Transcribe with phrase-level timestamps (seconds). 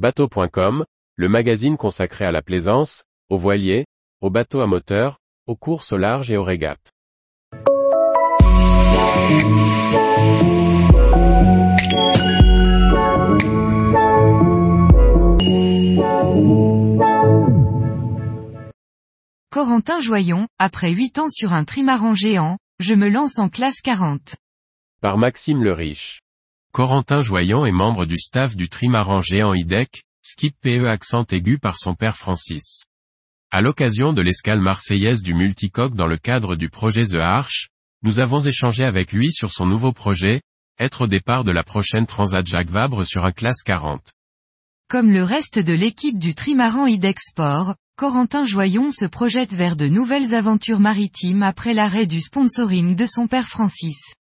[0.00, 3.84] Bateau.com, le magazine consacré à la plaisance, aux voiliers,
[4.22, 6.90] aux bateaux à moteur, aux courses au large et aux régates.
[19.50, 24.36] Corentin Joyon, après 8 ans sur un trimaran géant, je me lance en classe 40.
[25.02, 26.22] Par Maxime le Riche.
[26.72, 31.76] Corentin Joyon est membre du staff du trimaran géant IDEC, skip PE accent aigu par
[31.76, 32.86] son père Francis.
[33.50, 37.70] À l'occasion de l'escale marseillaise du multicoque dans le cadre du projet The Arch,
[38.04, 40.42] nous avons échangé avec lui sur son nouveau projet,
[40.78, 44.12] être au départ de la prochaine Transat Jacques Vabre sur un classe 40.
[44.88, 49.88] Comme le reste de l'équipe du trimaran IDEC Sport, Corentin Joyon se projette vers de
[49.88, 54.14] nouvelles aventures maritimes après l'arrêt du sponsoring de son père Francis.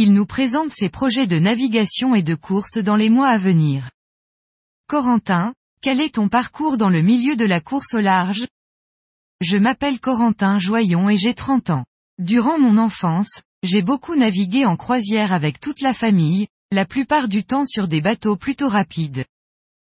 [0.00, 3.90] Il nous présente ses projets de navigation et de course dans les mois à venir.
[4.86, 8.46] Corentin, quel est ton parcours dans le milieu de la course au large?
[9.40, 11.84] Je m'appelle Corentin Joyon et j'ai 30 ans.
[12.20, 17.42] Durant mon enfance, j'ai beaucoup navigué en croisière avec toute la famille, la plupart du
[17.42, 19.24] temps sur des bateaux plutôt rapides.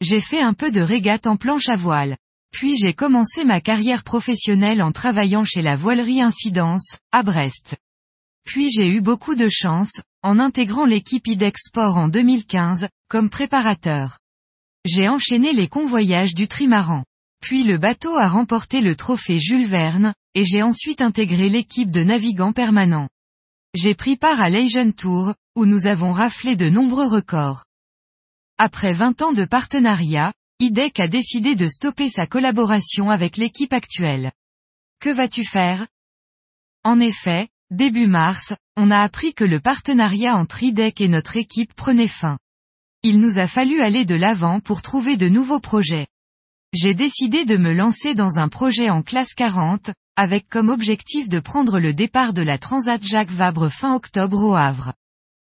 [0.00, 2.16] J'ai fait un peu de régate en planche à voile.
[2.50, 7.76] Puis j'ai commencé ma carrière professionnelle en travaillant chez la voilerie Incidence, à Brest.
[8.48, 14.18] Puis j'ai eu beaucoup de chance, en intégrant l'équipe IDEX Sport en 2015, comme préparateur.
[14.86, 17.04] J'ai enchaîné les convoyages du trimaran.
[17.42, 22.02] Puis le bateau a remporté le trophée Jules Verne, et j'ai ensuite intégré l'équipe de
[22.02, 23.10] navigants permanents.
[23.74, 27.66] J'ai pris part à l'Asian Tour, où nous avons raflé de nombreux records.
[28.56, 34.32] Après 20 ans de partenariat, IDEC a décidé de stopper sa collaboration avec l'équipe actuelle.
[35.00, 35.86] Que vas-tu faire?
[36.82, 41.74] En effet, début mars, on a appris que le partenariat entre IDEC et notre équipe
[41.74, 42.38] prenait fin.
[43.02, 46.06] Il nous a fallu aller de l'avant pour trouver de nouveaux projets.
[46.72, 51.40] J'ai décidé de me lancer dans un projet en classe 40, avec comme objectif de
[51.40, 54.92] prendre le départ de la Transat Jacques Vabre fin octobre au Havre.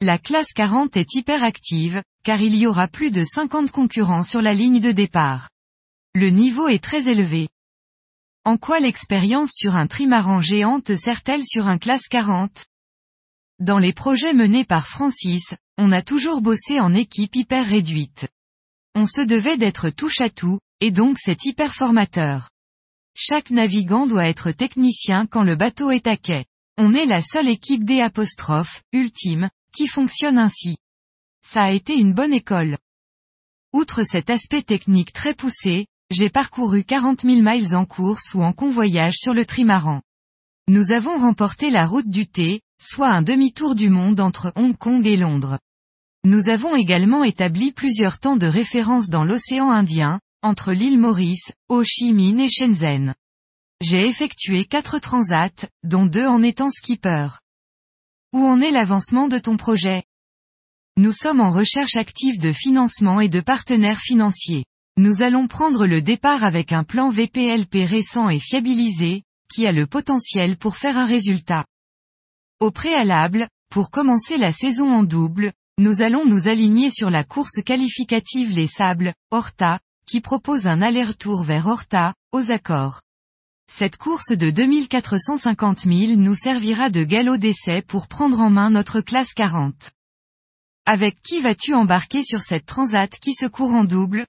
[0.00, 4.42] La classe 40 est hyper active, car il y aura plus de 50 concurrents sur
[4.42, 5.50] la ligne de départ.
[6.14, 7.48] Le niveau est très élevé.
[8.46, 12.64] En quoi l'expérience sur un trimaran géant te sert-elle sur un classe 40
[13.58, 18.28] Dans les projets menés par Francis, on a toujours bossé en équipe hyper réduite.
[18.94, 22.48] On se devait d'être touche à tout, et donc c'est hyper formateur.
[23.14, 26.46] Chaque navigant doit être technicien quand le bateau est à quai.
[26.78, 30.78] On est la seule équipe des apostrophes, ultime, qui fonctionne ainsi.
[31.42, 32.78] Ça a été une bonne école.
[33.74, 38.52] Outre cet aspect technique très poussé, j'ai parcouru 40 000 miles en course ou en
[38.52, 40.02] convoyage sur le trimaran.
[40.68, 45.06] Nous avons remporté la route du thé, soit un demi-tour du monde entre Hong Kong
[45.06, 45.58] et Londres.
[46.24, 51.84] Nous avons également établi plusieurs temps de référence dans l'océan Indien, entre l'île Maurice, Ho
[51.84, 53.14] Chi Minh et Shenzhen.
[53.80, 57.28] J'ai effectué quatre transats, dont deux en étant skipper.
[58.32, 60.02] Où en est l'avancement de ton projet?
[60.96, 64.64] Nous sommes en recherche active de financement et de partenaires financiers.
[65.02, 69.86] Nous allons prendre le départ avec un plan VPLP récent et fiabilisé, qui a le
[69.86, 71.64] potentiel pour faire un résultat.
[72.60, 77.62] Au préalable, pour commencer la saison en double, nous allons nous aligner sur la course
[77.64, 83.00] qualificative Les Sables, Horta, qui propose un aller-retour vers Horta, aux accords.
[83.72, 89.00] Cette course de 2450 000 nous servira de galop d'essai pour prendre en main notre
[89.00, 89.92] classe 40.
[90.84, 94.26] Avec qui vas-tu embarquer sur cette transat qui se court en double?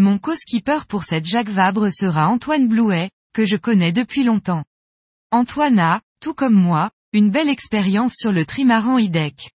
[0.00, 4.64] Mon co-skipper pour cette Jacques Vabre sera Antoine Blouet, que je connais depuis longtemps.
[5.32, 9.50] Antoine a, tout comme moi, une belle expérience sur le trimaran IDEC.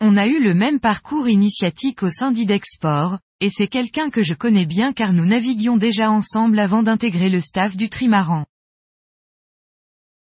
[0.00, 4.22] On a eu le même parcours initiatique au sein d'IDEC Sport, et c'est quelqu'un que
[4.22, 8.46] je connais bien car nous naviguions déjà ensemble avant d'intégrer le staff du trimaran.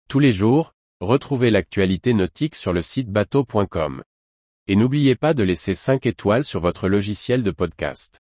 [0.09, 4.03] Tous les jours, retrouvez l'actualité nautique sur le site bateau.com.
[4.67, 8.19] Et n'oubliez pas de laisser 5 étoiles sur votre logiciel de podcast.